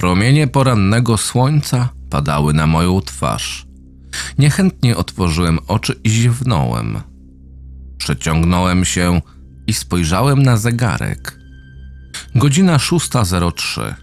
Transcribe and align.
Promienie 0.00 0.46
porannego 0.46 1.16
słońca 1.16 1.88
padały 2.10 2.52
na 2.52 2.66
moją 2.66 3.00
twarz. 3.00 3.66
Niechętnie 4.38 4.96
otworzyłem 4.96 5.58
oczy 5.68 6.00
i 6.04 6.10
ziewnąłem. 6.10 7.00
Przeciągnąłem 7.98 8.84
się 8.84 9.20
i 9.66 9.72
spojrzałem 9.72 10.42
na 10.42 10.56
zegarek. 10.56 11.38
Godzina 12.34 12.76
6.03. 12.76 13.94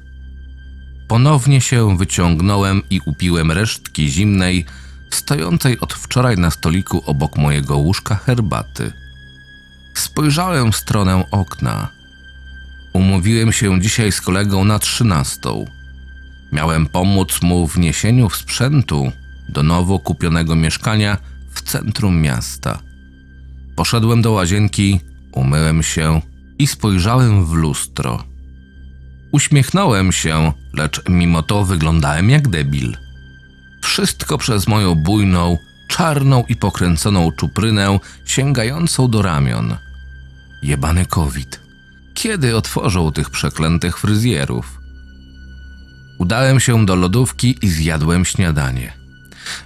Ponownie 1.07 1.61
się 1.61 1.97
wyciągnąłem 1.97 2.81
i 2.89 3.01
upiłem 3.05 3.51
resztki 3.51 4.09
zimnej, 4.09 4.65
stojącej 5.11 5.79
od 5.79 5.93
wczoraj 5.93 6.37
na 6.37 6.51
stoliku 6.51 7.03
obok 7.05 7.37
mojego 7.37 7.77
łóżka 7.77 8.15
herbaty. 8.15 8.91
Spojrzałem 9.95 10.71
w 10.71 10.77
stronę 10.77 11.23
okna. 11.31 11.87
Umówiłem 12.93 13.51
się 13.51 13.81
dzisiaj 13.81 14.11
z 14.11 14.21
kolegą 14.21 14.63
na 14.63 14.79
trzynastą. 14.79 15.76
Miałem 16.51 16.85
pomóc 16.85 17.41
mu 17.41 17.67
w 17.67 17.77
niesieniu 17.77 18.29
sprzętu 18.29 19.11
do 19.49 19.63
nowo 19.63 19.99
kupionego 19.99 20.55
mieszkania 20.55 21.17
w 21.51 21.61
centrum 21.61 22.21
miasta. 22.21 22.79
Poszedłem 23.75 24.21
do 24.21 24.31
łazienki, 24.31 24.99
umyłem 25.31 25.83
się 25.83 26.21
i 26.59 26.67
spojrzałem 26.67 27.45
w 27.45 27.53
lustro. 27.53 28.23
Uśmiechnąłem 29.31 30.11
się, 30.11 30.53
lecz 30.73 31.01
mimo 31.09 31.43
to 31.43 31.65
wyglądałem 31.65 32.29
jak 32.29 32.47
debil. 32.47 32.97
Wszystko 33.81 34.37
przez 34.37 34.67
moją 34.67 34.95
bujną, 34.95 35.57
czarną 35.87 36.43
i 36.49 36.55
pokręconą 36.55 37.31
czuprynę 37.31 37.99
sięgającą 38.25 39.09
do 39.09 39.21
ramion. 39.21 39.77
Jebany 40.63 41.05
COVID. 41.05 41.61
Kiedy 42.13 42.55
otworzą 42.55 43.11
tych 43.11 43.29
przeklętych 43.29 43.97
fryzjerów? 43.97 44.76
Udałem 46.17 46.59
się 46.59 46.85
do 46.85 46.95
lodówki 46.95 47.57
i 47.61 47.69
zjadłem 47.69 48.25
śniadanie. 48.25 48.93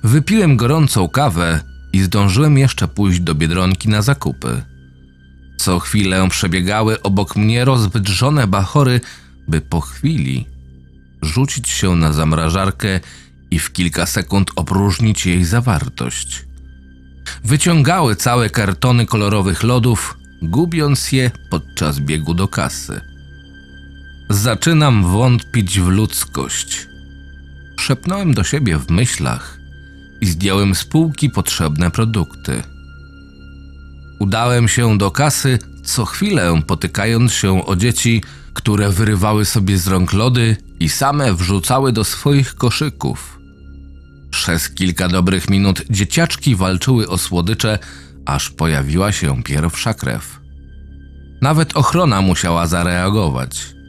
Wypiłem 0.04 0.58
gorącą 0.58 1.10
kawę 1.10 1.60
i 1.94 2.02
zdążyłem 2.02 2.58
jeszcze 2.58 2.88
pójść 2.88 3.20
do 3.20 3.36
biedronki 3.36 3.90
na 3.90 4.02
zakupy. 4.02 4.62
Co 5.58 5.80
chwilę 5.80 6.28
przebiegały 6.30 7.02
obok 7.02 7.36
mnie 7.36 7.66
rozwydrzone 7.66 8.48
bachory, 8.48 9.02
by 9.48 9.62
po 9.62 9.82
chwili 9.82 10.46
rzucić 11.22 11.70
się 11.70 11.96
na 11.96 12.14
zamrażarkę 12.14 13.00
i 13.52 13.60
w 13.60 13.72
kilka 13.72 14.06
sekund 14.06 14.52
opróżnić 14.56 15.26
jej 15.26 15.46
zawartość. 15.46 16.46
Wyciągały 17.44 18.16
całe 18.16 18.50
kartony 18.50 19.06
kolorowych 19.06 19.64
lodów, 19.64 20.18
gubiąc 20.42 21.12
je 21.12 21.32
podczas 21.50 22.00
biegu 22.00 22.34
do 22.34 22.48
kasy. 22.48 23.11
Zaczynam 24.32 25.04
wątpić 25.04 25.80
w 25.80 25.88
ludzkość. 25.88 26.88
Szepnąłem 27.80 28.34
do 28.34 28.44
siebie 28.44 28.78
w 28.78 28.90
myślach 28.90 29.60
i 30.22 30.26
zdjąłem 30.26 30.76
z 30.76 30.86
półki 30.86 31.30
potrzebne 31.30 31.92
produkty. 31.92 32.64
Udałem 34.20 34.68
się 34.68 34.98
do 34.98 35.12
kasy, 35.12 35.60
co 35.84 36.06
chwilę 36.06 36.62
potykając 36.68 37.34
się 37.34 37.66
o 37.66 37.76
dzieci, 37.76 38.24
które 38.54 38.90
wyrywały 38.90 39.46
sobie 39.46 39.78
z 39.78 39.88
rąk 39.88 40.14
lody 40.14 40.58
i 40.80 40.90
same 40.90 41.34
wrzucały 41.34 41.92
do 41.92 42.04
swoich 42.04 42.56
koszyków. 42.56 43.40
Przez 44.30 44.70
kilka 44.70 45.08
dobrych 45.08 45.50
minut 45.50 45.84
dzieciaczki 45.90 46.56
walczyły 46.56 47.10
o 47.10 47.18
słodycze, 47.18 47.80
aż 48.26 48.50
pojawiła 48.50 49.12
się 49.12 49.44
pierwsza 49.44 49.94
krew. 49.94 50.40
Nawet 51.42 51.78
ochrona 51.78 52.22
musiała 52.22 52.68
zareagować. 52.68 53.81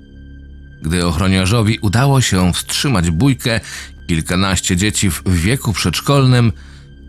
Gdy 0.82 1.06
ochroniarzowi 1.06 1.78
udało 1.78 2.20
się 2.20 2.52
wstrzymać 2.52 3.10
bójkę, 3.10 3.60
kilkanaście 4.08 4.76
dzieci 4.76 5.10
w 5.10 5.28
wieku 5.28 5.72
przedszkolnym 5.72 6.52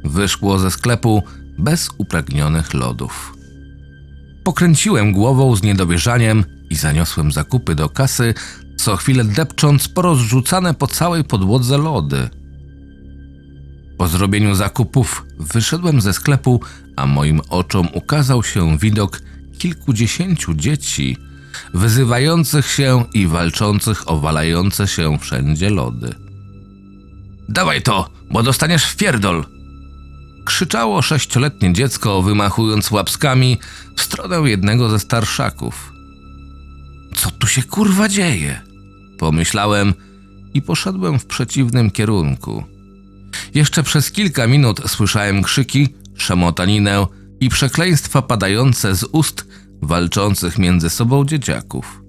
wyszło 0.03 0.59
ze 0.59 0.71
sklepu 0.71 1.23
bez 1.57 1.89
upragnionych 1.97 2.73
lodów. 2.73 3.33
Pokręciłem 4.43 5.11
głową 5.11 5.55
z 5.55 5.63
niedowierzaniem 5.63 6.43
i 6.69 6.75
zaniosłem 6.75 7.31
zakupy 7.31 7.75
do 7.75 7.89
kasy, 7.89 8.33
co 8.77 8.95
chwilę 8.95 9.23
depcząc 9.23 9.87
porozrzucane 9.87 10.73
po 10.73 10.87
całej 10.87 11.23
podłodze 11.23 11.77
lody. 11.77 12.29
Po 13.97 14.07
zrobieniu 14.07 14.55
zakupów 14.55 15.25
wyszedłem 15.39 16.01
ze 16.01 16.13
sklepu, 16.13 16.61
a 16.95 17.05
moim 17.05 17.41
oczom 17.49 17.87
ukazał 17.93 18.43
się 18.43 18.77
widok 18.77 19.21
kilkudziesięciu 19.57 20.53
dzieci 20.53 21.17
wyzywających 21.73 22.71
się 22.71 23.05
i 23.13 23.27
walczących 23.27 24.11
o 24.11 24.19
walające 24.19 24.87
się 24.87 25.17
wszędzie 25.19 25.69
lody. 25.69 26.15
Dawaj 27.49 27.81
to, 27.81 28.09
bo 28.31 28.43
dostaniesz 28.43 28.85
w 28.85 28.95
pierdol! 28.95 29.45
Krzyczało 30.45 31.01
sześcioletnie 31.01 31.73
dziecko, 31.73 32.21
wymachując 32.21 32.91
łapskami 32.91 33.57
w 33.95 34.01
stronę 34.01 34.49
jednego 34.49 34.89
ze 34.89 34.99
starszaków. 34.99 35.93
Co 37.15 37.31
tu 37.31 37.47
się 37.47 37.63
kurwa 37.63 38.09
dzieje? 38.09 38.61
Pomyślałem 39.19 39.93
i 40.53 40.61
poszedłem 40.61 41.19
w 41.19 41.25
przeciwnym 41.25 41.91
kierunku. 41.91 42.63
Jeszcze 43.53 43.83
przez 43.83 44.11
kilka 44.11 44.47
minut 44.47 44.81
słyszałem 44.87 45.43
krzyki, 45.43 45.87
szamotaninę 46.17 47.07
i 47.39 47.49
przekleństwa 47.49 48.21
padające 48.21 48.95
z 48.95 49.03
ust 49.03 49.45
walczących 49.85 50.57
między 50.59 50.89
sobą 50.89 51.25
dzieciaków. 51.25 52.03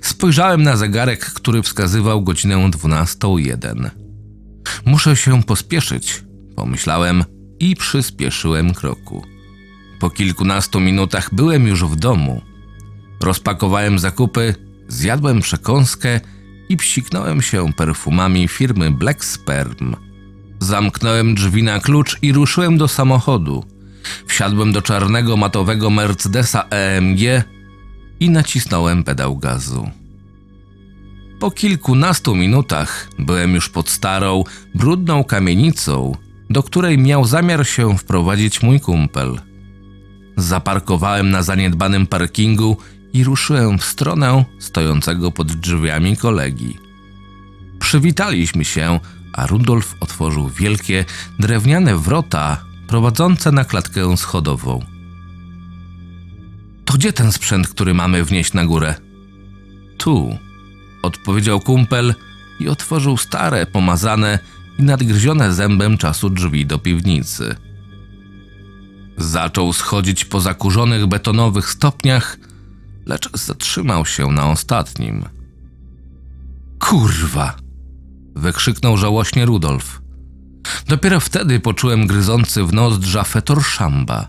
Spojrzałem 0.00 0.62
na 0.62 0.76
zegarek, 0.76 1.24
który 1.24 1.62
wskazywał 1.62 2.22
godzinę 2.22 2.56
12.01. 2.56 3.90
Muszę 4.84 5.16
się 5.16 5.42
pospieszyć, 5.42 6.24
pomyślałem 6.56 7.24
i 7.60 7.76
przyspieszyłem 7.76 8.74
kroku. 8.74 9.22
Po 10.00 10.10
kilkunastu 10.10 10.80
minutach 10.80 11.34
byłem 11.34 11.66
już 11.66 11.84
w 11.84 11.96
domu. 11.96 12.40
Rozpakowałem 13.20 13.98
zakupy, 13.98 14.54
zjadłem 14.88 15.40
przekąskę 15.40 16.20
i 16.68 16.76
psiknąłem 16.76 17.42
się 17.42 17.72
perfumami 17.72 18.48
firmy 18.48 18.90
Black 18.90 19.24
Sperm. 19.24 19.96
Zamknąłem 20.60 21.34
drzwi 21.34 21.62
na 21.62 21.80
klucz 21.80 22.18
i 22.22 22.32
ruszyłem 22.32 22.78
do 22.78 22.88
samochodu. 22.88 23.64
Wsiadłem 24.26 24.72
do 24.72 24.82
czarnego 24.82 25.36
matowego 25.36 25.90
Mercedesa 25.90 26.64
EMG 26.70 27.20
i 28.20 28.30
nacisnąłem 28.30 29.04
pedał 29.04 29.36
gazu. 29.36 29.90
Po 31.40 31.50
kilkunastu 31.50 32.34
minutach 32.34 33.08
byłem 33.18 33.54
już 33.54 33.68
pod 33.68 33.90
starą, 33.90 34.44
brudną 34.74 35.24
kamienicą, 35.24 36.16
do 36.50 36.62
której 36.62 36.98
miał 36.98 37.24
zamiar 37.24 37.66
się 37.66 37.98
wprowadzić 37.98 38.62
mój 38.62 38.80
kumpel. 38.80 39.40
Zaparkowałem 40.36 41.30
na 41.30 41.42
zaniedbanym 41.42 42.06
parkingu 42.06 42.76
i 43.12 43.24
ruszyłem 43.24 43.78
w 43.78 43.84
stronę 43.84 44.44
stojącego 44.58 45.30
pod 45.30 45.52
drzwiami 45.52 46.16
kolegi. 46.16 46.78
Przywitaliśmy 47.78 48.64
się, 48.64 49.00
a 49.32 49.46
Rudolf 49.46 49.94
otworzył 50.00 50.48
wielkie, 50.48 51.04
drewniane 51.38 51.96
wrota 51.96 52.64
prowadzące 52.92 53.52
na 53.52 53.64
klatkę 53.64 54.16
schodową. 54.16 54.84
To 56.84 56.94
gdzie 56.94 57.12
ten 57.12 57.32
sprzęt, 57.32 57.68
który 57.68 57.94
mamy 57.94 58.24
wnieść 58.24 58.52
na 58.52 58.64
górę? 58.64 58.94
Tu, 59.98 60.38
odpowiedział 61.02 61.60
kumpel 61.60 62.14
i 62.60 62.68
otworzył 62.68 63.16
stare, 63.16 63.66
pomazane 63.66 64.38
i 64.78 64.82
nadgryzione 64.82 65.52
zębem 65.52 65.98
czasu 65.98 66.30
drzwi 66.30 66.66
do 66.66 66.78
piwnicy. 66.78 67.56
Zaczął 69.16 69.72
schodzić 69.72 70.24
po 70.24 70.40
zakurzonych 70.40 71.06
betonowych 71.06 71.70
stopniach, 71.70 72.38
lecz 73.06 73.36
zatrzymał 73.36 74.06
się 74.06 74.28
na 74.32 74.50
ostatnim. 74.50 75.24
Kurwa! 76.78 77.56
wykrzyknął 78.36 78.96
żałośnie 78.96 79.46
Rudolf. 79.46 80.01
Dopiero 80.88 81.20
wtedy 81.20 81.60
poczułem 81.60 82.06
gryzący 82.06 82.64
w 82.64 82.72
nozdrza 82.72 83.24
fetor 83.24 83.64
szamba. 83.64 84.28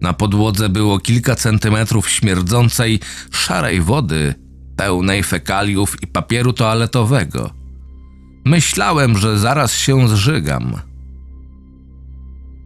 Na 0.00 0.12
podłodze 0.12 0.68
było 0.68 0.98
kilka 0.98 1.36
centymetrów 1.36 2.10
śmierdzącej, 2.10 3.00
szarej 3.30 3.80
wody, 3.80 4.34
pełnej 4.76 5.22
fekaliów 5.22 6.02
i 6.02 6.06
papieru 6.06 6.52
toaletowego. 6.52 7.50
Myślałem, 8.44 9.18
że 9.18 9.38
zaraz 9.38 9.74
się 9.74 10.08
zżygam. 10.08 10.76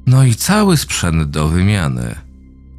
No 0.06 0.24
i 0.24 0.34
cały 0.34 0.76
sprzęt 0.76 1.30
do 1.30 1.48
wymiany. 1.48 2.14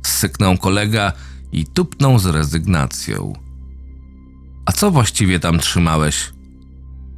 Syknął 0.05 0.57
kolega 0.57 1.13
i 1.51 1.65
tupnął 1.65 2.19
z 2.19 2.25
rezygnacją. 2.25 3.33
A 4.65 4.71
co 4.71 4.91
właściwie 4.91 5.39
tam 5.39 5.59
trzymałeś? 5.59 6.33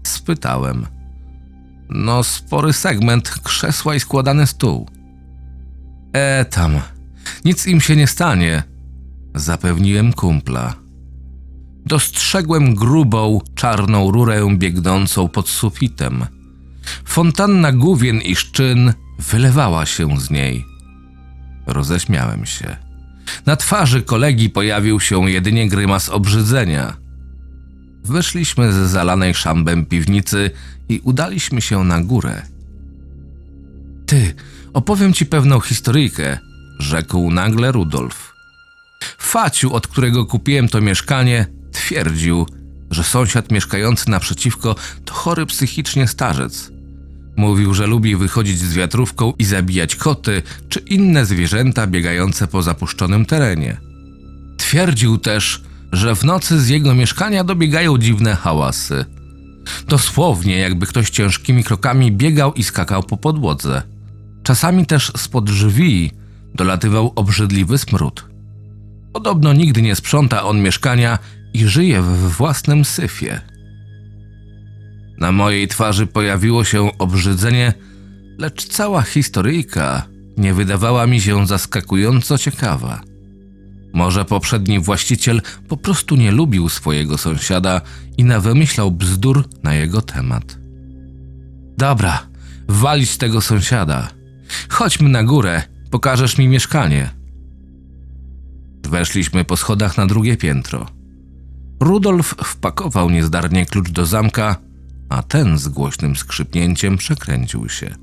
Spytałem. 0.07 0.98
No, 1.89 2.23
spory 2.23 2.73
segment, 2.73 3.29
krzesła 3.43 3.95
i 3.95 3.99
składany 3.99 4.47
stół. 4.47 4.89
E 6.13 6.45
tam, 6.45 6.79
nic 7.45 7.67
im 7.67 7.81
się 7.81 7.95
nie 7.95 8.07
stanie, 8.07 8.63
zapewniłem 9.35 10.13
kumpla. 10.13 10.73
dostrzegłem 11.85 12.75
grubą, 12.75 13.41
czarną 13.55 14.11
rurę 14.11 14.57
biegnącą 14.57 15.27
pod 15.27 15.49
sufitem. 15.49 16.25
Fontanna 17.05 17.71
główien 17.71 18.21
i 18.21 18.35
szczyn 18.35 18.93
wylewała 19.19 19.85
się 19.85 20.19
z 20.19 20.29
niej. 20.29 20.65
Roześmiałem 21.67 22.45
się. 22.45 22.75
Na 23.45 23.55
twarzy 23.55 24.01
kolegi 24.01 24.49
pojawił 24.49 24.99
się 24.99 25.29
jedynie 25.29 25.69
grymas 25.69 26.09
obrzydzenia. 26.09 26.97
Wyszliśmy 28.03 28.73
z 28.73 28.75
zalanej 28.75 29.33
szambem 29.33 29.85
piwnicy 29.85 30.51
i 30.89 30.99
udaliśmy 31.03 31.61
się 31.61 31.83
na 31.83 32.01
górę. 32.01 32.41
Ty, 34.05 34.33
opowiem 34.73 35.13
ci 35.13 35.25
pewną 35.25 35.59
historyjkę, 35.59 36.37
rzekł 36.79 37.31
nagle 37.31 37.71
Rudolf. 37.71 38.33
Faciu, 39.17 39.73
od 39.73 39.87
którego 39.87 40.25
kupiłem 40.25 40.69
to 40.69 40.81
mieszkanie, 40.81 41.45
twierdził, 41.71 42.45
że 42.91 43.03
sąsiad 43.03 43.51
mieszkający 43.51 44.09
naprzeciwko 44.09 44.75
to 45.05 45.13
chory 45.13 45.45
psychicznie 45.45 46.07
starzec. 46.07 46.71
Mówił, 47.35 47.73
że 47.73 47.87
lubi 47.87 48.15
wychodzić 48.15 48.59
z 48.59 48.73
wiatrówką 48.73 49.33
i 49.39 49.45
zabijać 49.45 49.95
koty 49.95 50.41
czy 50.69 50.79
inne 50.79 51.25
zwierzęta 51.25 51.87
biegające 51.87 52.47
po 52.47 52.61
zapuszczonym 52.61 53.25
terenie. 53.25 53.77
Twierdził 54.57 55.17
też, 55.17 55.63
że 55.91 56.15
w 56.15 56.23
nocy 56.23 56.61
z 56.61 56.69
jego 56.69 56.95
mieszkania 56.95 57.43
dobiegają 57.43 57.97
dziwne 57.97 58.35
hałasy. 58.35 59.05
Dosłownie, 59.87 60.57
jakby 60.57 60.85
ktoś 60.85 61.09
ciężkimi 61.09 61.63
krokami 61.63 62.11
biegał 62.11 62.53
i 62.53 62.63
skakał 62.63 63.03
po 63.03 63.17
podłodze. 63.17 63.81
Czasami 64.43 64.85
też 64.85 65.11
spod 65.17 65.45
drzwi 65.45 66.11
dolatywał 66.55 67.13
obrzydliwy 67.15 67.77
smród. 67.77 68.25
Podobno 69.13 69.53
nigdy 69.53 69.81
nie 69.81 69.95
sprząta 69.95 70.43
on 70.43 70.61
mieszkania 70.61 71.19
i 71.53 71.67
żyje 71.67 72.01
w 72.01 72.29
własnym 72.29 72.85
syfie. 72.85 73.41
Na 75.17 75.31
mojej 75.31 75.67
twarzy 75.67 76.07
pojawiło 76.07 76.63
się 76.63 76.97
obrzydzenie, 76.97 77.73
lecz 78.37 78.67
cała 78.67 79.01
historyjka 79.01 80.05
nie 80.37 80.53
wydawała 80.53 81.07
mi 81.07 81.21
się 81.21 81.47
zaskakująco 81.47 82.37
ciekawa. 82.37 83.01
Może 83.93 84.25
poprzedni 84.25 84.79
właściciel 84.79 85.41
po 85.67 85.77
prostu 85.77 86.15
nie 86.15 86.31
lubił 86.31 86.69
swojego 86.69 87.17
sąsiada 87.17 87.81
i 88.17 88.23
nawymyślał 88.23 88.91
bzdur 88.91 89.45
na 89.63 89.73
jego 89.73 90.01
temat. 90.01 90.57
Dobra, 91.77 92.27
walić 92.67 93.17
tego 93.17 93.41
sąsiada. 93.41 94.07
Chodźmy 94.69 95.09
na 95.09 95.23
górę, 95.23 95.61
pokażesz 95.91 96.37
mi 96.37 96.47
mieszkanie. 96.47 97.09
Weszliśmy 98.89 99.45
po 99.45 99.57
schodach 99.57 99.97
na 99.97 100.07
drugie 100.07 100.37
piętro. 100.37 100.85
Rudolf 101.79 102.35
wpakował 102.43 103.09
niezdarnie 103.09 103.65
klucz 103.65 103.89
do 103.89 104.05
zamka, 104.05 104.55
a 105.09 105.23
ten 105.23 105.57
z 105.57 105.67
głośnym 105.67 106.15
skrzypnięciem 106.15 106.97
przekręcił 106.97 107.69
się. 107.69 107.95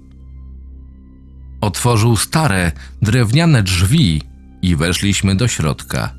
Otworzył 1.61 2.17
stare, 2.17 2.73
drewniane 3.03 3.63
drzwi 3.63 4.23
i 4.67 4.77
weszliśmy 4.77 5.35
do 5.35 5.49
środka. 5.49 6.15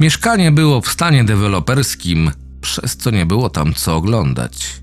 Mieszkanie 0.00 0.52
było 0.52 0.80
w 0.80 0.88
stanie 0.88 1.24
deweloperskim, 1.24 2.30
przez 2.60 2.96
co 2.96 3.10
nie 3.10 3.26
było 3.26 3.50
tam 3.50 3.74
co 3.74 3.96
oglądać. 3.96 4.82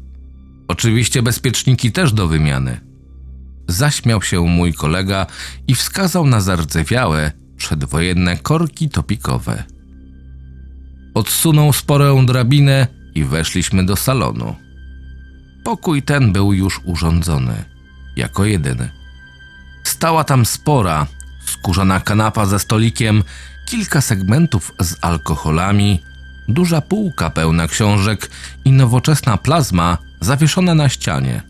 Oczywiście 0.67 1.21
bezpieczniki 1.21 1.91
też 1.91 2.13
do 2.13 2.27
wymiany. 2.27 2.79
Zaśmiał 3.67 4.21
się 4.21 4.41
mój 4.41 4.73
kolega 4.73 5.25
i 5.67 5.75
wskazał 5.75 6.25
na 6.25 6.41
zardzewiałe, 6.41 7.31
przedwojenne 7.57 8.37
korki 8.37 8.89
topikowe. 8.89 9.63
Odsunął 11.13 11.73
sporą 11.73 12.25
drabinę 12.25 12.87
i 13.15 13.23
weszliśmy 13.23 13.85
do 13.85 13.95
salonu. 13.95 14.55
Pokój 15.63 16.03
ten 16.03 16.31
był 16.31 16.53
już 16.53 16.81
urządzony, 16.83 17.65
jako 18.15 18.45
jedyny. 18.45 18.89
Stała 19.83 20.23
tam 20.23 20.45
spora, 20.45 21.07
skórzana 21.61 21.99
kanapa 21.99 22.45
ze 22.45 22.59
stolikiem, 22.59 23.23
kilka 23.65 24.01
segmentów 24.01 24.73
z 24.79 24.95
alkoholami, 25.01 25.99
duża 26.47 26.81
półka 26.81 27.29
pełna 27.29 27.67
książek 27.67 28.29
i 28.65 28.71
nowoczesna 28.71 29.37
plazma 29.37 29.97
zawieszona 30.21 30.75
na 30.75 30.89
ścianie. 30.89 31.41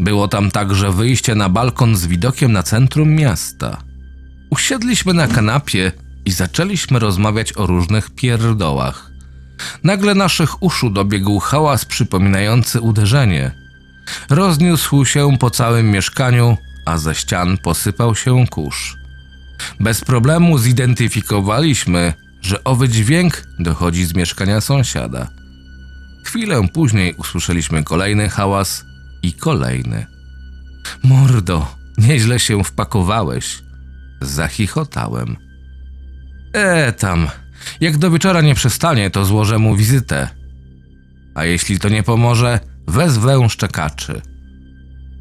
Było 0.00 0.28
tam 0.28 0.50
także 0.50 0.92
wyjście 0.92 1.34
na 1.34 1.48
balkon 1.48 1.96
z 1.96 2.06
widokiem 2.06 2.52
na 2.52 2.62
centrum 2.62 3.14
miasta. 3.14 3.82
Usiedliśmy 4.50 5.14
na 5.14 5.26
kanapie 5.26 5.92
i 6.24 6.30
zaczęliśmy 6.30 6.98
rozmawiać 6.98 7.52
o 7.56 7.66
różnych 7.66 8.10
pierdołach. 8.10 9.10
Nagle 9.84 10.14
naszych 10.14 10.62
uszu 10.62 10.90
dobiegł 10.90 11.38
hałas 11.38 11.84
przypominający 11.84 12.80
uderzenie. 12.80 13.50
Rozniósł 14.30 15.04
się 15.04 15.38
po 15.38 15.50
całym 15.50 15.90
mieszkaniu, 15.90 16.56
a 16.86 16.98
ze 16.98 17.14
ścian 17.14 17.58
posypał 17.58 18.14
się 18.14 18.46
kurz. 18.50 18.97
Bez 19.80 20.00
problemu 20.00 20.58
zidentyfikowaliśmy, 20.58 22.14
że 22.40 22.64
owy 22.64 22.88
dźwięk 22.88 23.42
dochodzi 23.58 24.04
z 24.04 24.14
mieszkania 24.14 24.60
sąsiada. 24.60 25.28
Chwilę 26.24 26.68
później 26.72 27.14
usłyszeliśmy 27.14 27.84
kolejny 27.84 28.28
hałas 28.28 28.84
i 29.22 29.32
kolejny. 29.32 30.06
Mordo, 31.04 31.74
nieźle 31.98 32.38
się 32.38 32.64
wpakowałeś. 32.64 33.58
Zachichotałem. 34.20 35.36
E 36.52 36.92
tam, 36.92 37.28
jak 37.80 37.98
do 37.98 38.10
wieczora 38.10 38.40
nie 38.40 38.54
przestanie, 38.54 39.10
to 39.10 39.24
złożę 39.24 39.58
mu 39.58 39.76
wizytę. 39.76 40.28
A 41.34 41.44
jeśli 41.44 41.78
to 41.78 41.88
nie 41.88 42.02
pomoże, 42.02 42.60
wezwę 42.86 43.48
szczekaczy. 43.48 44.22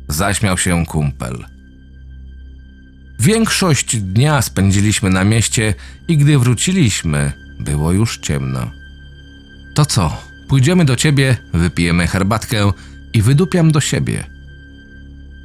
Zaśmiał 0.07 0.57
się 0.57 0.85
kumpel. 0.85 1.56
Większość 3.19 3.97
dnia 3.97 4.41
spędziliśmy 4.41 5.09
na 5.09 5.23
mieście 5.23 5.73
i 6.07 6.17
gdy 6.17 6.39
wróciliśmy, 6.39 7.31
było 7.59 7.91
już 7.91 8.17
ciemno. 8.17 8.71
To 9.75 9.85
co, 9.85 10.17
pójdziemy 10.47 10.85
do 10.85 10.95
ciebie, 10.95 11.37
wypijemy 11.53 12.07
herbatkę 12.07 12.71
i 13.13 13.21
wydupiam 13.21 13.71
do 13.71 13.81
siebie. 13.81 14.23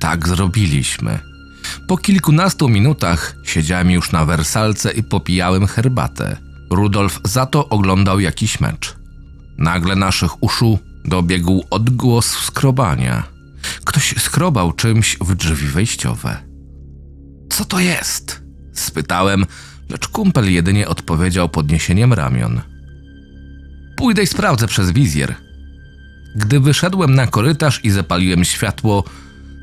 Tak 0.00 0.29
zrobiliśmy. 0.29 1.19
Po 1.88 1.97
kilkunastu 1.97 2.69
minutach 2.69 3.37
siedziałem 3.45 3.91
już 3.91 4.12
na 4.12 4.25
wersalce 4.25 4.93
i 4.93 5.02
popijałem 5.02 5.67
herbatę. 5.67 6.37
Rudolf 6.71 7.21
za 7.25 7.47
to 7.47 7.69
oglądał 7.69 8.21
jakiś 8.21 8.61
mecz. 8.61 8.97
Nagle 9.59 9.97
naszych 9.97 10.43
uszu 10.43 10.79
dobiegł 11.05 11.64
odgłos 11.71 12.26
skrobania. 12.26 13.23
Ktoś 13.85 14.14
skrobał 14.19 14.73
czymś 14.73 15.17
w 15.21 15.35
drzwi 15.35 15.67
wejściowe. 15.67 16.52
Co 17.53 17.65
to 17.65 17.81
jest? 17.81 18.43
spytałem, 18.73 19.47
lecz 19.89 20.09
kumpel 20.09 20.53
jedynie 20.53 20.89
odpowiedział 20.89 21.49
podniesieniem 21.49 22.13
ramion. 22.13 22.61
Pójdę 23.97 24.23
i 24.23 24.27
sprawdzę 24.27 24.67
przez 24.67 24.91
wizjer. 24.91 25.35
Gdy 26.37 26.61
wyszedłem 26.61 27.15
na 27.15 27.27
korytarz 27.27 27.81
i 27.85 27.91
zapaliłem 27.91 28.45
światło, 28.45 29.05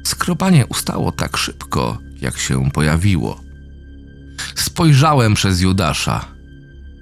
skrobanie 0.05 0.65
ustało 0.65 1.11
tak 1.11 1.37
szybko, 1.37 1.97
jak 2.21 2.37
się 2.37 2.71
pojawiło. 2.71 3.41
Spojrzałem 4.55 5.33
przez 5.33 5.61
Judasza. 5.61 6.25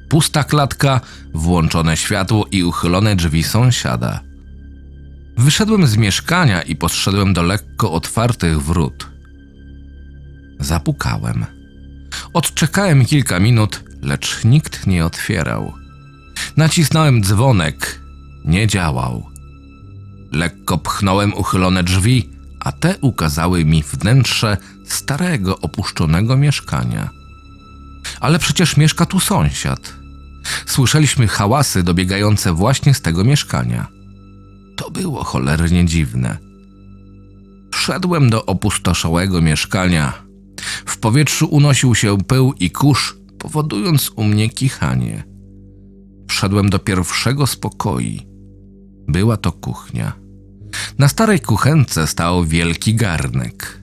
Pusta 0.09 0.43
klatka, 0.43 1.01
włączone 1.33 1.97
światło 1.97 2.45
i 2.51 2.63
uchylone 2.63 3.15
drzwi 3.15 3.43
sąsiada. 3.43 4.19
Wyszedłem 5.37 5.87
z 5.87 5.97
mieszkania 5.97 6.61
i 6.61 6.75
podszedłem 6.75 7.33
do 7.33 7.43
lekko 7.43 7.91
otwartych 7.91 8.61
wrót. 8.61 9.16
Zapukałem. 10.59 11.45
Odczekałem 12.33 13.05
kilka 13.05 13.39
minut, 13.39 13.83
lecz 14.01 14.43
nikt 14.43 14.87
nie 14.87 15.05
otwierał. 15.05 15.73
Nacisnąłem 16.57 17.23
dzwonek. 17.23 18.01
Nie 18.45 18.67
działał. 18.67 19.25
Lekko 20.31 20.77
pchnąłem 20.77 21.33
uchylone 21.33 21.83
drzwi, 21.83 22.29
a 22.59 22.71
te 22.71 22.97
ukazały 23.01 23.65
mi 23.65 23.83
wnętrze 23.83 24.57
starego, 24.85 25.59
opuszczonego 25.59 26.37
mieszkania. 26.37 27.09
Ale 28.19 28.39
przecież 28.39 28.77
mieszka 28.77 29.05
tu 29.05 29.19
sąsiad. 29.19 29.93
Słyszeliśmy 30.65 31.27
hałasy 31.27 31.83
dobiegające 31.83 32.53
właśnie 32.53 32.93
z 32.93 33.01
tego 33.01 33.23
mieszkania. 33.23 33.87
To 34.75 34.91
było 34.91 35.23
cholernie 35.23 35.85
dziwne. 35.85 36.37
Wszedłem 37.73 38.29
do 38.29 38.45
opustoszałego 38.45 39.41
mieszkania. 39.41 40.26
W 40.85 40.97
powietrzu 40.97 41.47
unosił 41.47 41.95
się 41.95 42.17
pył 42.17 42.53
i 42.53 42.71
kurz, 42.71 43.17
powodując 43.39 44.11
u 44.15 44.23
mnie 44.23 44.49
kichanie. 44.49 45.23
Wszedłem 46.29 46.69
do 46.69 46.79
pierwszego 46.79 47.47
spokoi. 47.47 48.27
Była 49.07 49.37
to 49.37 49.51
kuchnia. 49.51 50.13
Na 50.99 51.07
starej 51.07 51.39
kuchence 51.39 52.07
stał 52.07 52.45
wielki 52.45 52.95
garnek. 52.95 53.81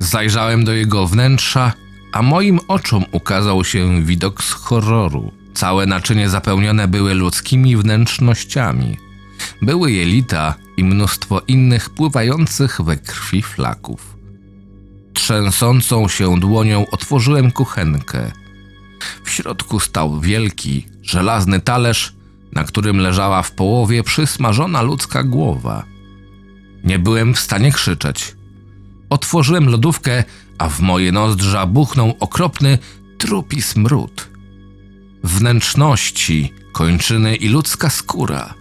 Zajrzałem 0.00 0.64
do 0.64 0.72
jego 0.72 1.06
wnętrza, 1.06 1.72
a 2.12 2.22
moim 2.22 2.60
oczom 2.68 3.04
ukazał 3.12 3.64
się 3.64 4.02
widok 4.04 4.44
z 4.44 4.52
horroru. 4.52 5.32
Całe 5.54 5.86
naczynie 5.86 6.28
zapełnione 6.28 6.88
były 6.88 7.14
ludzkimi 7.14 7.76
wnętrznościami. 7.76 8.96
Były 9.62 9.92
jelita 9.92 10.54
i 10.76 10.84
mnóstwo 10.84 11.40
innych 11.48 11.90
pływających 11.90 12.80
we 12.80 12.96
krwi 12.96 13.42
flaków. 13.42 14.13
Trzęsącą 15.14 16.08
się 16.08 16.40
dłonią 16.40 16.86
otworzyłem 16.90 17.52
kuchenkę. 17.52 18.32
W 19.24 19.30
środku 19.30 19.80
stał 19.80 20.20
wielki, 20.20 20.86
żelazny 21.02 21.60
talerz, 21.60 22.14
na 22.52 22.64
którym 22.64 22.98
leżała 22.98 23.42
w 23.42 23.52
połowie 23.52 24.02
przysmażona 24.02 24.82
ludzka 24.82 25.22
głowa. 25.22 25.84
Nie 26.84 26.98
byłem 26.98 27.34
w 27.34 27.40
stanie 27.40 27.72
krzyczeć. 27.72 28.36
Otworzyłem 29.10 29.68
lodówkę, 29.68 30.24
a 30.58 30.68
w 30.68 30.80
moje 30.80 31.12
nozdrza 31.12 31.66
buchnął 31.66 32.16
okropny, 32.20 32.78
trupi 33.18 33.62
smród. 33.62 34.28
Wnętrzności, 35.24 36.52
kończyny 36.72 37.36
i 37.36 37.48
ludzka 37.48 37.90
skóra. 37.90 38.54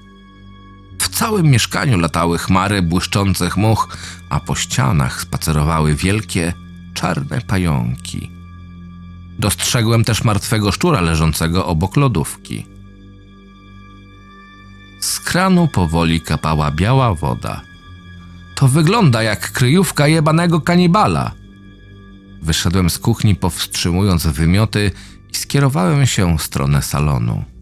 Całym 1.14 1.52
mieszkaniu 1.52 2.00
latały 2.00 2.38
chmary 2.38 2.82
błyszczących 2.82 3.58
much, 3.58 3.98
a 4.30 4.40
po 4.40 4.56
ścianach 4.56 5.22
spacerowały 5.22 5.96
wielkie, 5.96 6.54
czarne 6.94 7.42
pająki. 7.42 8.32
Dostrzegłem 9.40 10.04
też 10.04 10.24
martwego 10.24 10.72
szczura 10.72 11.02
leżącego 11.02 11.66
obok 11.66 11.98
lodówki. 11.98 12.66
Z 15.00 15.20
kranu 15.20 15.68
powoli 15.68 16.22
kapała 16.22 16.72
biała 16.72 17.14
woda. 17.14 17.62
To 18.56 18.68
wygląda 18.68 19.24
jak 19.24 19.52
kryjówka 19.52 20.08
jebanego 20.08 20.62
kanibala. 20.62 21.32
Wyszedłem 22.42 22.90
z 22.90 23.00
kuchni 23.00 23.36
powstrzymując 23.36 24.28
wymioty 24.28 24.92
i 25.32 25.36
skierowałem 25.36 26.06
się 26.06 26.38
w 26.38 26.44
stronę 26.44 26.82
salonu. 26.82 27.53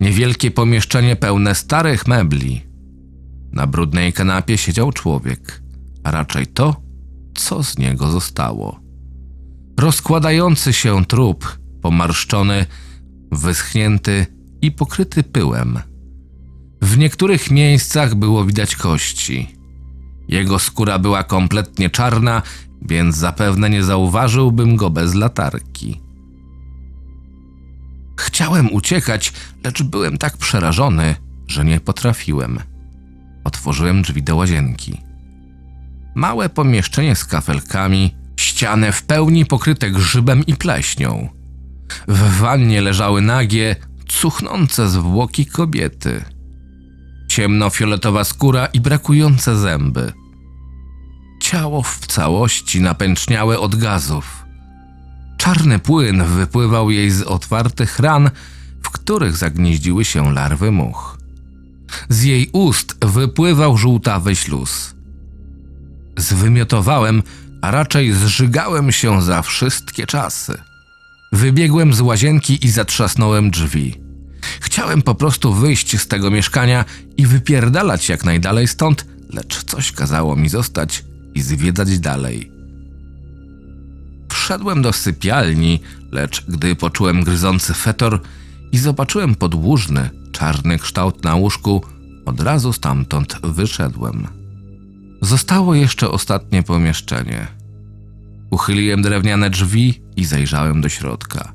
Niewielkie 0.00 0.50
pomieszczenie 0.50 1.16
pełne 1.16 1.54
starych 1.54 2.06
mebli. 2.06 2.62
Na 3.52 3.66
brudnej 3.66 4.12
kanapie 4.12 4.58
siedział 4.58 4.92
człowiek, 4.92 5.62
a 6.04 6.10
raczej 6.10 6.46
to, 6.46 6.76
co 7.34 7.62
z 7.62 7.78
niego 7.78 8.10
zostało. 8.10 8.80
Rozkładający 9.80 10.72
się 10.72 11.04
trup, 11.04 11.58
pomarszczony, 11.82 12.66
wyschnięty 13.32 14.26
i 14.62 14.72
pokryty 14.72 15.22
pyłem. 15.22 15.78
W 16.82 16.98
niektórych 16.98 17.50
miejscach 17.50 18.14
było 18.14 18.44
widać 18.44 18.76
kości. 18.76 19.56
Jego 20.28 20.58
skóra 20.58 20.98
była 20.98 21.24
kompletnie 21.24 21.90
czarna, 21.90 22.42
więc 22.82 23.16
zapewne 23.16 23.70
nie 23.70 23.84
zauważyłbym 23.84 24.76
go 24.76 24.90
bez 24.90 25.14
latarki. 25.14 26.03
Chciałem 28.16 28.72
uciekać, 28.72 29.32
lecz 29.64 29.82
byłem 29.82 30.18
tak 30.18 30.36
przerażony, 30.36 31.16
że 31.46 31.64
nie 31.64 31.80
potrafiłem. 31.80 32.58
Otworzyłem 33.44 34.02
drzwi 34.02 34.22
do 34.22 34.36
łazienki. 34.36 35.00
Małe 36.14 36.48
pomieszczenie 36.48 37.16
z 37.16 37.24
kafelkami, 37.24 38.14
ścianę 38.36 38.92
w 38.92 39.02
pełni 39.02 39.46
pokryte 39.46 39.90
grzybem 39.90 40.46
i 40.46 40.56
pleśnią. 40.56 41.28
W 42.08 42.38
wannie 42.38 42.80
leżały 42.80 43.22
nagie, 43.22 43.76
cuchnące 44.08 44.88
zwłoki 44.88 45.46
kobiety. 45.46 46.24
Ciemnofioletowa 47.28 48.24
skóra 48.24 48.66
i 48.66 48.80
brakujące 48.80 49.58
zęby. 49.58 50.12
Ciało 51.40 51.82
w 51.82 51.98
całości 52.06 52.80
napęczniałe 52.80 53.58
od 53.58 53.76
gazów. 53.76 54.43
Czarny 55.44 55.78
płyn 55.78 56.24
wypływał 56.24 56.90
jej 56.90 57.10
z 57.10 57.22
otwartych 57.22 57.98
ran, 57.98 58.30
w 58.82 58.90
których 58.90 59.36
zagnieździły 59.36 60.04
się 60.04 60.32
larwy 60.32 60.72
much. 60.72 61.18
Z 62.08 62.22
jej 62.22 62.50
ust 62.52 63.04
wypływał 63.04 63.76
żółtawy 63.76 64.36
śluz. 64.36 64.94
Zwymiotowałem, 66.16 67.22
a 67.62 67.70
raczej 67.70 68.12
zżygałem 68.12 68.92
się 68.92 69.22
za 69.22 69.42
wszystkie 69.42 70.06
czasy. 70.06 70.58
Wybiegłem 71.32 71.94
z 71.94 72.00
łazienki 72.00 72.66
i 72.66 72.70
zatrzasnąłem 72.70 73.50
drzwi. 73.50 74.00
Chciałem 74.60 75.02
po 75.02 75.14
prostu 75.14 75.54
wyjść 75.54 76.00
z 76.00 76.08
tego 76.08 76.30
mieszkania 76.30 76.84
i 77.16 77.26
wypierdalać 77.26 78.08
jak 78.08 78.24
najdalej 78.24 78.68
stąd, 78.68 79.06
lecz 79.32 79.64
coś 79.64 79.92
kazało 79.92 80.36
mi 80.36 80.48
zostać 80.48 81.04
i 81.34 81.42
zwiedzać 81.42 81.98
dalej. 81.98 82.53
Wszedłem 84.44 84.82
do 84.82 84.92
sypialni, 84.92 85.80
lecz 86.12 86.44
gdy 86.48 86.76
poczułem 86.76 87.24
gryzący 87.24 87.74
fetor 87.74 88.20
i 88.72 88.78
zobaczyłem 88.78 89.34
podłużny, 89.34 90.10
czarny 90.32 90.78
kształt 90.78 91.24
na 91.24 91.34
łóżku, 91.34 91.84
od 92.26 92.40
razu 92.40 92.72
stamtąd 92.72 93.38
wyszedłem. 93.42 94.26
Zostało 95.22 95.74
jeszcze 95.74 96.10
ostatnie 96.10 96.62
pomieszczenie. 96.62 97.46
Uchyliłem 98.50 99.02
drewniane 99.02 99.50
drzwi 99.50 100.02
i 100.16 100.24
zajrzałem 100.24 100.80
do 100.80 100.88
środka. 100.88 101.52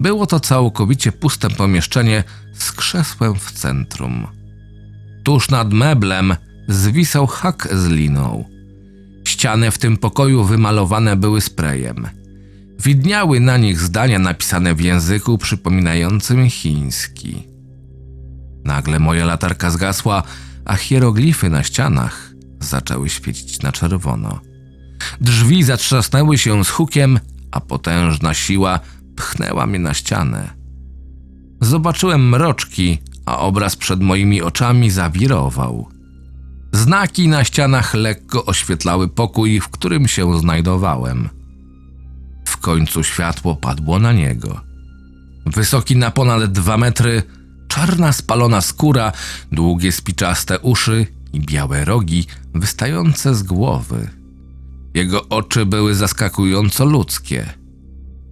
Było 0.00 0.26
to 0.26 0.40
całkowicie 0.40 1.12
puste 1.12 1.50
pomieszczenie 1.50 2.24
z 2.54 2.72
krzesłem 2.72 3.34
w 3.34 3.52
centrum. 3.52 4.26
Tuż 5.24 5.50
nad 5.50 5.72
meblem 5.72 6.36
zwisał 6.68 7.26
hak 7.26 7.68
z 7.72 7.88
liną. 7.88 8.55
Ściany 9.36 9.70
w 9.70 9.78
tym 9.78 9.96
pokoju 9.96 10.44
wymalowane 10.44 11.16
były 11.16 11.40
sprayem. 11.40 12.08
Widniały 12.80 13.40
na 13.40 13.56
nich 13.56 13.80
zdania 13.80 14.18
napisane 14.18 14.74
w 14.74 14.80
języku 14.80 15.38
przypominającym 15.38 16.50
chiński. 16.50 17.42
Nagle 18.64 18.98
moja 18.98 19.24
latarka 19.24 19.70
zgasła, 19.70 20.22
a 20.64 20.76
hieroglify 20.76 21.50
na 21.50 21.62
ścianach 21.62 22.32
zaczęły 22.60 23.08
świecić 23.08 23.62
na 23.62 23.72
czerwono. 23.72 24.40
Drzwi 25.20 25.62
zatrzasnęły 25.62 26.38
się 26.38 26.64
z 26.64 26.68
hukiem, 26.68 27.20
a 27.50 27.60
potężna 27.60 28.34
siła 28.34 28.80
pchnęła 29.16 29.66
mnie 29.66 29.78
na 29.78 29.94
ścianę. 29.94 30.50
Zobaczyłem 31.60 32.28
mroczki, 32.28 32.98
a 33.26 33.38
obraz 33.38 33.76
przed 33.76 34.00
moimi 34.00 34.42
oczami 34.42 34.90
zawirował. 34.90 35.95
Znaki 36.76 37.28
na 37.28 37.44
ścianach 37.44 37.94
lekko 37.94 38.44
oświetlały 38.44 39.08
pokój, 39.08 39.60
w 39.60 39.68
którym 39.68 40.08
się 40.08 40.38
znajdowałem. 40.38 41.28
W 42.44 42.56
końcu 42.56 43.04
światło 43.04 43.56
padło 43.56 43.98
na 43.98 44.12
niego. 44.12 44.60
Wysoki 45.46 45.96
na 45.96 46.10
ponad 46.10 46.52
dwa 46.52 46.76
metry, 46.76 47.22
czarna 47.68 48.12
spalona 48.12 48.60
skóra, 48.60 49.12
długie 49.52 49.92
spiczaste 49.92 50.58
uszy 50.58 51.06
i 51.32 51.40
białe 51.40 51.84
rogi 51.84 52.26
wystające 52.54 53.34
z 53.34 53.42
głowy. 53.42 54.08
Jego 54.94 55.28
oczy 55.28 55.66
były 55.66 55.94
zaskakująco 55.94 56.84
ludzkie. 56.84 57.46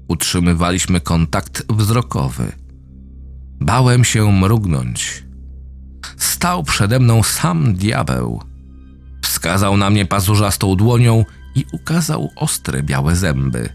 Utrzymywaliśmy 0.09 1.01
kontakt 1.01 1.73
wzrokowy. 1.73 2.53
Bałem 3.61 4.05
się 4.05 4.33
mrugnąć. 4.33 5.24
Stał 6.17 6.63
przede 6.63 6.99
mną 6.99 7.23
sam 7.23 7.75
diabeł. 7.75 8.43
Wskazał 9.23 9.77
na 9.77 9.91
mnie 9.91 10.07
pazurzastą 10.07 10.77
dłonią 10.77 11.25
i 11.55 11.65
ukazał 11.73 12.33
ostre 12.37 12.83
białe 12.83 13.17
zęby. 13.17 13.69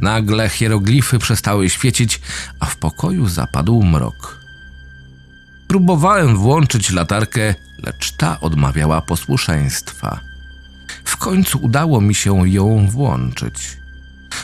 Nagle 0.00 0.48
hieroglify 0.48 1.18
przestały 1.18 1.70
świecić, 1.70 2.20
a 2.60 2.66
w 2.66 2.76
pokoju 2.76 3.28
zapadł 3.28 3.82
mrok. 3.82 4.40
Próbowałem 5.68 6.36
włączyć 6.36 6.90
latarkę, 6.90 7.54
lecz 7.82 8.16
ta 8.16 8.40
odmawiała 8.40 9.02
posłuszeństwa. 9.02 10.20
W 11.04 11.16
końcu 11.16 11.58
udało 11.58 12.00
mi 12.00 12.14
się 12.14 12.48
ją 12.48 12.86
włączyć. 12.86 13.76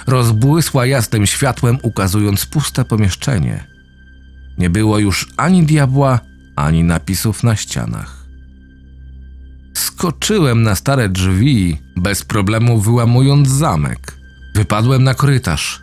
Rozbłysła 0.06 0.86
jasnym 0.86 1.26
światłem, 1.26 1.78
ukazując 1.82 2.46
puste 2.46 2.84
pomieszczenie. 2.84 3.64
Nie 4.58 4.70
było 4.70 4.98
już 4.98 5.28
ani 5.36 5.62
diabła, 5.62 6.20
ani 6.56 6.84
napisów 6.84 7.42
na 7.42 7.56
ścianach. 7.56 8.26
Skoczyłem 9.74 10.62
na 10.62 10.74
stare 10.74 11.08
drzwi, 11.08 11.78
bez 11.96 12.24
problemu 12.24 12.80
wyłamując 12.80 13.48
zamek. 13.48 14.18
Wypadłem 14.54 15.04
na 15.04 15.14
korytarz. 15.14 15.80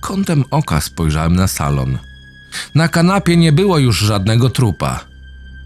Kątem 0.00 0.44
oka 0.50 0.80
spojrzałem 0.80 1.36
na 1.36 1.48
salon. 1.48 1.98
Na 2.74 2.88
kanapie 2.88 3.36
nie 3.36 3.52
było 3.52 3.78
już 3.78 3.98
żadnego 3.98 4.50
trupa. 4.50 5.04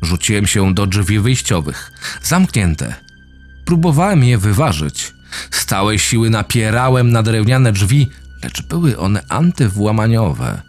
Rzuciłem 0.03 0.47
się 0.47 0.75
do 0.75 0.87
drzwi 0.87 1.21
wyjściowych, 1.21 1.93
zamknięte. 2.23 2.95
Próbowałem 3.65 4.25
je 4.25 4.39
wyważyć. 4.39 5.15
Z 5.51 5.65
całej 5.65 5.99
siły 5.99 6.31
napierałem 6.31 7.13
na 7.13 7.23
drewniane 7.23 7.73
drzwi, 7.73 8.09
lecz 8.43 8.63
były 8.63 8.99
one 8.99 9.23
antywłamaniowe. 9.29 10.63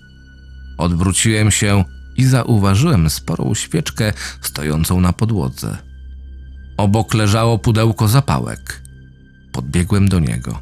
Odwróciłem 0.78 1.52
się 1.52 1.84
i 2.22 2.26
zauważyłem 2.26 3.10
sporą 3.10 3.54
świeczkę 3.56 4.14
stojącą 4.42 5.02
na 5.02 5.14
podłodze. 5.14 5.78
Obok 6.78 7.14
leżało 7.14 7.58
pudełko 7.58 8.08
zapałek. 8.08 8.82
Podbiegłem 9.52 10.10
do 10.10 10.20
niego. 10.20 10.62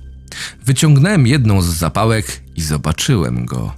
Wyciągnąłem 0.66 1.28
jedną 1.28 1.62
z 1.62 1.66
zapałek 1.66 2.44
i 2.56 2.62
zobaczyłem 2.62 3.46
go. 3.46 3.74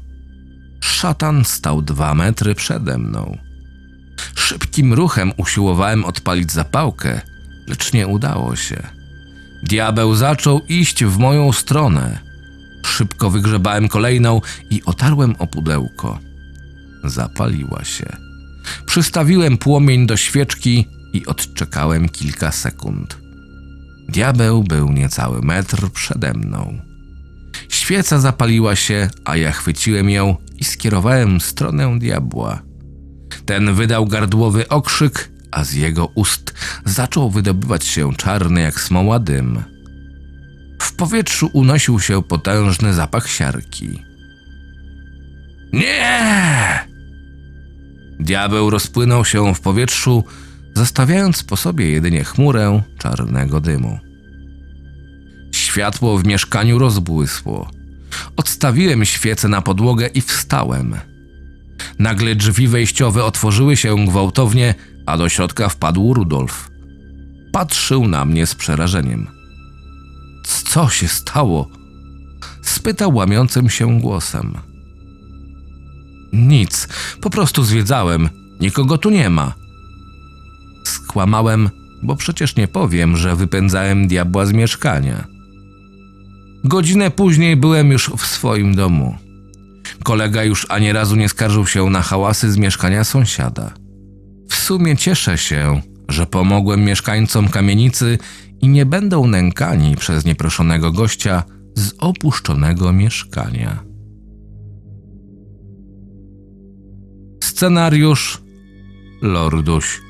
Szatan 0.81 1.45
stał 1.45 1.81
dwa 1.81 2.13
metry 2.13 2.55
przede 2.55 2.97
mną. 2.97 3.37
Szybkim 4.35 4.93
ruchem 4.93 5.31
usiłowałem 5.37 6.05
odpalić 6.05 6.51
zapałkę, 6.51 7.21
lecz 7.67 7.93
nie 7.93 8.07
udało 8.07 8.55
się. 8.55 8.83
Diabeł 9.63 10.15
zaczął 10.15 10.61
iść 10.69 11.03
w 11.05 11.17
moją 11.17 11.51
stronę. 11.51 12.19
Szybko 12.85 13.29
wygrzebałem 13.29 13.87
kolejną 13.87 14.41
i 14.69 14.81
otarłem 14.85 15.35
o 15.39 15.47
pudełko. 15.47 16.30
Zapaliła 17.03 17.83
się. 17.83 18.17
Przystawiłem 18.85 19.57
płomień 19.57 20.07
do 20.07 20.17
świeczki 20.17 20.87
i 21.13 21.25
odczekałem 21.25 22.09
kilka 22.09 22.51
sekund. 22.51 23.17
Diabeł 24.09 24.63
był 24.63 24.91
niecały 24.91 25.41
metr 25.41 25.89
przede 25.89 26.33
mną. 26.33 26.81
Świeca 27.69 28.19
zapaliła 28.19 28.75
się, 28.75 29.09
a 29.25 29.35
ja 29.35 29.51
chwyciłem 29.51 30.09
ją 30.09 30.35
i 30.57 30.63
skierowałem 30.63 31.39
w 31.39 31.43
stronę 31.43 31.99
diabła. 31.99 32.61
Ten 33.45 33.73
wydał 33.73 34.05
gardłowy 34.05 34.67
okrzyk, 34.67 35.31
a 35.51 35.63
z 35.63 35.73
jego 35.73 36.05
ust 36.05 36.53
zaczął 36.85 37.29
wydobywać 37.29 37.85
się 37.85 38.13
czarny 38.13 38.61
jak 38.61 38.79
smoła 38.79 39.19
dym. 39.19 39.63
W 40.81 40.95
powietrzu 40.95 41.49
unosił 41.53 41.99
się 41.99 42.23
potężny 42.23 42.93
zapach 42.93 43.29
siarki. 43.29 43.99
Nie! 45.73 46.90
Diabeł 48.21 48.69
rozpłynął 48.69 49.25
się 49.25 49.55
w 49.55 49.61
powietrzu, 49.61 50.23
zostawiając 50.75 51.43
po 51.43 51.57
sobie 51.57 51.89
jedynie 51.89 52.23
chmurę 52.23 52.81
czarnego 52.97 53.61
dymu. 53.61 53.99
Światło 55.51 56.17
w 56.17 56.25
mieszkaniu 56.25 56.79
rozbłysło. 56.79 57.69
Odstawiłem 58.35 59.05
świecę 59.05 59.47
na 59.47 59.61
podłogę 59.61 60.07
i 60.07 60.21
wstałem. 60.21 60.95
Nagle 61.99 62.35
drzwi 62.35 62.67
wejściowe 62.67 63.23
otworzyły 63.23 63.77
się 63.77 64.05
gwałtownie, 64.05 64.75
a 65.05 65.17
do 65.17 65.29
środka 65.29 65.69
wpadł 65.69 66.13
Rudolf. 66.13 66.71
Patrzył 67.51 68.07
na 68.07 68.25
mnie 68.25 68.45
z 68.45 68.55
przerażeniem. 68.55 69.27
Co 70.45 70.89
się 70.89 71.07
stało? 71.07 71.69
spytał 72.61 73.15
łamiącym 73.15 73.69
się 73.69 73.99
głosem. 73.99 74.70
Nic, 76.33 76.87
po 77.21 77.29
prostu 77.29 77.63
zwiedzałem. 77.63 78.29
Nikogo 78.59 78.97
tu 78.97 79.09
nie 79.09 79.29
ma. 79.29 79.53
Skłamałem, 80.83 81.69
bo 82.03 82.15
przecież 82.15 82.55
nie 82.55 82.67
powiem, 82.67 83.17
że 83.17 83.35
wypędzałem 83.35 84.07
diabła 84.07 84.45
z 84.45 84.53
mieszkania. 84.53 85.27
Godzinę 86.63 87.11
później 87.11 87.55
byłem 87.57 87.91
już 87.91 88.09
w 88.17 88.25
swoim 88.25 88.75
domu. 88.75 89.17
Kolega 90.03 90.43
już 90.43 90.65
ani 90.69 90.93
razu 90.93 91.15
nie 91.15 91.29
skarżył 91.29 91.67
się 91.67 91.89
na 91.89 92.01
hałasy 92.01 92.51
z 92.51 92.57
mieszkania 92.57 93.03
sąsiada. 93.03 93.73
W 94.49 94.55
sumie 94.55 94.97
cieszę 94.97 95.37
się, 95.37 95.81
że 96.09 96.25
pomogłem 96.25 96.83
mieszkańcom 96.83 97.49
kamienicy 97.49 98.17
i 98.61 98.67
nie 98.67 98.85
będą 98.85 99.27
nękani 99.27 99.95
przez 99.95 100.25
nieproszonego 100.25 100.91
gościa 100.91 101.43
z 101.75 101.93
opuszczonego 101.99 102.93
mieszkania. 102.93 103.90
Scenariusz 107.61 108.41
Lorduś. 109.21 110.01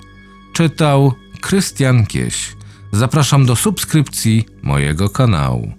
Czytał 0.53 1.13
Krystian 1.41 2.05
Kieś. 2.05 2.55
Zapraszam 2.91 3.45
do 3.45 3.55
subskrypcji 3.55 4.45
mojego 4.61 5.09
kanału. 5.09 5.73